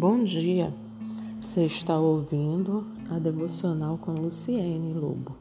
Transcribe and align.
Bom 0.00 0.22
dia, 0.22 0.72
você 1.42 1.64
está 1.64 1.98
ouvindo 1.98 2.86
a 3.10 3.18
devocional 3.18 3.98
com 3.98 4.12
Luciene 4.12 4.92
Lobo. 4.92 5.34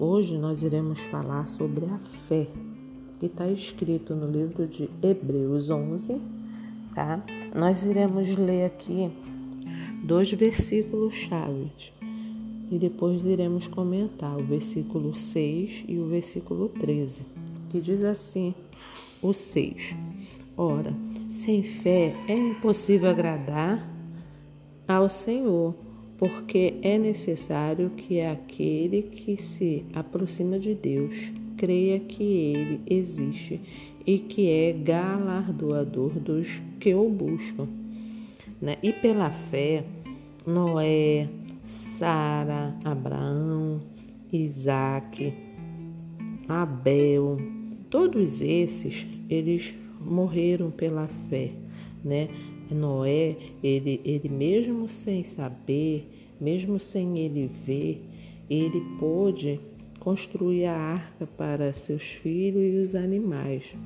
Hoje 0.00 0.36
nós 0.36 0.64
iremos 0.64 0.98
falar 0.98 1.46
sobre 1.46 1.84
a 1.84 1.96
fé, 2.26 2.48
que 3.20 3.26
está 3.26 3.46
escrito 3.46 4.16
no 4.16 4.28
livro 4.28 4.66
de 4.66 4.90
Hebreus 5.00 5.70
11, 5.70 6.20
tá? 6.92 7.24
Nós 7.54 7.84
iremos 7.84 8.36
ler 8.36 8.64
aqui 8.64 9.12
dois 10.02 10.32
versículos 10.32 11.14
chaves 11.14 11.92
e 12.68 12.80
depois 12.80 13.24
iremos 13.24 13.68
comentar 13.68 14.36
o 14.36 14.44
versículo 14.44 15.14
6 15.14 15.84
e 15.86 16.00
o 16.00 16.08
versículo 16.08 16.68
13, 16.68 17.24
que 17.70 17.80
diz 17.80 18.02
assim: 18.02 18.56
o 19.22 19.32
6. 19.32 19.94
Ora, 20.56 20.94
sem 21.28 21.62
fé 21.62 22.14
é 22.28 22.36
impossível 22.36 23.08
agradar 23.08 23.88
ao 24.86 25.08
Senhor, 25.08 25.74
porque 26.18 26.74
é 26.82 26.98
necessário 26.98 27.90
que 27.90 28.20
aquele 28.20 29.02
que 29.02 29.36
se 29.36 29.84
aproxima 29.94 30.58
de 30.58 30.74
Deus 30.74 31.32
creia 31.56 31.98
que 32.00 32.22
ele 32.22 32.80
existe 32.86 33.60
e 34.06 34.18
que 34.18 34.50
é 34.50 34.72
galardoador 34.72 36.10
dos 36.18 36.60
que 36.78 36.94
o 36.94 37.08
buscam. 37.08 37.68
Né? 38.60 38.76
E 38.82 38.92
pela 38.92 39.30
fé, 39.30 39.84
Noé, 40.46 41.28
Sara, 41.62 42.76
Abraão, 42.84 43.80
Isaac, 44.32 45.32
Abel, 46.48 47.38
todos 47.88 48.40
esses, 48.40 49.06
eles 49.28 49.74
morreram 50.04 50.70
pela 50.70 51.06
fé, 51.28 51.52
né? 52.04 52.28
Noé, 52.70 53.36
ele, 53.62 54.00
ele 54.04 54.28
mesmo 54.28 54.88
sem 54.88 55.22
saber, 55.22 56.08
mesmo 56.40 56.78
sem 56.78 57.18
ele 57.18 57.46
ver, 57.46 58.02
ele 58.48 58.80
pôde 58.98 59.60
construir 60.00 60.66
a 60.66 60.76
arca 60.76 61.26
para 61.26 61.72
seus 61.72 62.02
filhos 62.02 62.62
e 62.62 62.76
os 62.78 62.94
animais. 62.94 63.76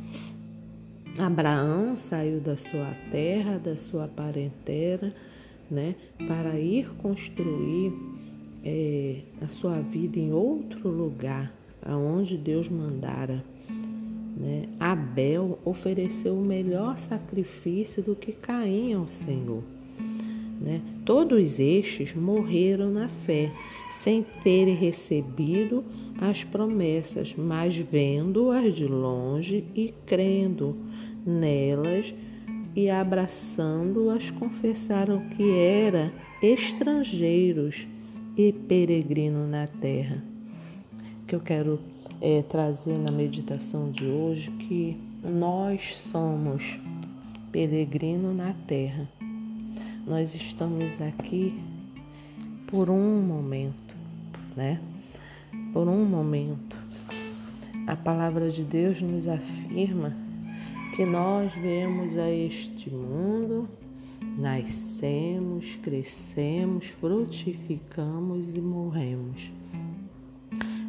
Abraão 1.18 1.96
saiu 1.96 2.40
da 2.40 2.56
sua 2.56 2.94
terra, 3.10 3.58
da 3.58 3.76
sua 3.76 4.06
parentela, 4.06 5.12
né, 5.70 5.94
para 6.26 6.58
ir 6.58 6.90
construir 6.96 7.92
é, 8.64 9.20
a 9.40 9.48
sua 9.48 9.80
vida 9.80 10.18
em 10.18 10.32
outro 10.32 10.88
lugar, 10.88 11.52
aonde 11.82 12.36
Deus 12.36 12.68
mandara. 12.68 13.42
Né? 14.36 14.68
Abel 14.78 15.58
ofereceu 15.64 16.36
o 16.36 16.44
melhor 16.44 16.98
sacrifício 16.98 18.02
do 18.02 18.14
que 18.14 18.32
Caim 18.32 18.92
ao 18.92 19.08
Senhor. 19.08 19.62
Né? 20.60 20.82
Todos 21.04 21.58
estes 21.58 22.14
morreram 22.14 22.90
na 22.90 23.08
fé, 23.08 23.50
sem 23.88 24.24
terem 24.42 24.74
recebido 24.74 25.84
as 26.20 26.44
promessas, 26.44 27.34
mas 27.34 27.76
vendo-as 27.76 28.74
de 28.74 28.86
longe 28.86 29.64
e 29.74 29.94
crendo 30.04 30.76
nelas 31.24 32.14
e 32.74 32.90
abraçando-as, 32.90 34.30
confessaram 34.30 35.20
que 35.30 35.50
eram 35.50 36.10
estrangeiros 36.42 37.86
e 38.36 38.52
peregrinos 38.52 39.48
na 39.48 39.66
terra. 39.66 40.22
Que 41.26 41.34
eu 41.34 41.40
quero 41.40 41.80
é, 42.20 42.42
trazer 42.42 42.98
na 42.98 43.10
meditação 43.10 43.90
de 43.90 44.06
hoje 44.06 44.50
que 44.52 44.98
nós 45.22 45.96
somos 45.96 46.78
peregrino 47.52 48.32
na 48.34 48.54
terra. 48.66 49.08
Nós 50.06 50.34
estamos 50.34 51.00
aqui 51.00 51.60
por 52.66 52.90
um 52.90 53.22
momento, 53.22 53.96
né? 54.56 54.80
Por 55.72 55.88
um 55.88 56.04
momento. 56.04 56.80
A 57.86 57.96
palavra 57.96 58.50
de 58.50 58.64
Deus 58.64 59.00
nos 59.00 59.28
afirma 59.28 60.14
que 60.94 61.04
nós 61.04 61.54
viemos 61.54 62.16
a 62.16 62.30
este 62.30 62.90
mundo, 62.90 63.68
nascemos, 64.38 65.76
crescemos, 65.82 66.86
frutificamos 66.86 68.56
e 68.56 68.60
morremos. 68.60 69.52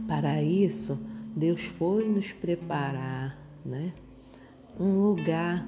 Para 0.07 0.41
isso, 0.41 0.97
Deus 1.37 1.61
foi 1.61 2.09
nos 2.09 2.33
preparar, 2.33 3.37
né? 3.63 3.93
Um 4.79 5.03
lugar 5.03 5.67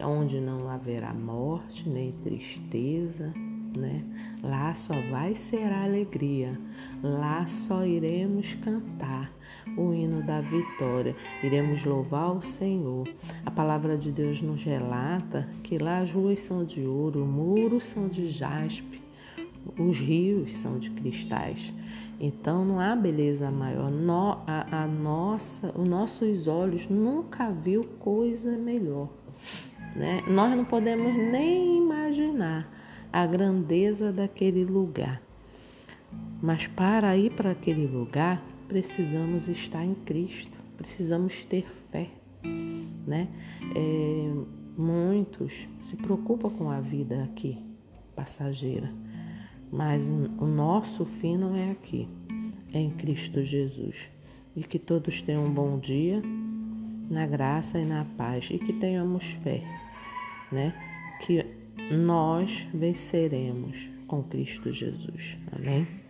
onde 0.00 0.40
não 0.40 0.68
haverá 0.68 1.14
morte 1.14 1.88
nem 1.88 2.10
tristeza, 2.10 3.32
né? 3.76 4.04
Lá 4.42 4.74
só 4.74 4.94
vai 5.08 5.36
ser 5.36 5.72
alegria, 5.72 6.58
lá 7.00 7.46
só 7.46 7.86
iremos 7.86 8.54
cantar 8.54 9.32
o 9.76 9.92
hino 9.92 10.20
da 10.26 10.40
vitória, 10.40 11.14
iremos 11.44 11.84
louvar 11.84 12.36
o 12.36 12.42
Senhor. 12.42 13.08
A 13.46 13.52
palavra 13.52 13.96
de 13.96 14.10
Deus 14.10 14.42
nos 14.42 14.64
relata 14.64 15.48
que 15.62 15.78
lá 15.78 16.00
as 16.00 16.10
ruas 16.10 16.40
são 16.40 16.64
de 16.64 16.84
ouro, 16.84 17.24
muros 17.24 17.84
são 17.84 18.08
de 18.08 18.28
jaspe, 18.28 19.01
os 19.78 19.98
rios 19.98 20.54
são 20.54 20.78
de 20.78 20.90
cristais. 20.90 21.72
Então 22.20 22.64
não 22.64 22.78
há 22.78 22.94
beleza 22.94 23.50
maior. 23.50 23.90
No, 23.90 24.38
a, 24.46 24.82
a 24.82 24.86
nossa, 24.86 25.72
os 25.78 25.88
nossos 25.88 26.46
olhos 26.46 26.88
nunca 26.88 27.50
viu 27.50 27.84
coisa 27.98 28.56
melhor. 28.56 29.08
Né? 29.96 30.22
Nós 30.28 30.56
não 30.56 30.64
podemos 30.64 31.14
nem 31.14 31.78
imaginar 31.78 32.68
a 33.12 33.26
grandeza 33.26 34.12
daquele 34.12 34.64
lugar. 34.64 35.20
Mas 36.40 36.66
para 36.66 37.16
ir 37.16 37.32
para 37.32 37.50
aquele 37.50 37.86
lugar, 37.86 38.42
precisamos 38.68 39.48
estar 39.48 39.84
em 39.84 39.94
Cristo, 39.94 40.56
precisamos 40.76 41.44
ter 41.44 41.66
fé. 41.90 42.08
Né? 43.06 43.28
É, 43.74 44.32
muitos 44.76 45.68
se 45.80 45.96
preocupam 45.96 46.50
com 46.50 46.70
a 46.70 46.80
vida 46.80 47.24
aqui, 47.24 47.58
passageira 48.14 48.92
mas 49.72 50.06
o 50.08 50.46
nosso 50.46 51.06
fim 51.06 51.38
não 51.38 51.56
é 51.56 51.70
aqui, 51.70 52.06
é 52.74 52.78
em 52.78 52.90
Cristo 52.90 53.42
Jesus. 53.42 54.10
E 54.54 54.62
que 54.62 54.78
todos 54.78 55.22
tenham 55.22 55.46
um 55.46 55.50
bom 55.50 55.78
dia, 55.78 56.22
na 57.08 57.26
graça 57.26 57.78
e 57.78 57.86
na 57.86 58.04
paz, 58.04 58.50
e 58.50 58.58
que 58.58 58.74
tenhamos 58.74 59.32
fé, 59.42 59.62
né? 60.52 60.74
Que 61.22 61.46
nós 61.90 62.68
venceremos 62.74 63.90
com 64.06 64.22
Cristo 64.22 64.70
Jesus. 64.70 65.38
Amém? 65.50 66.01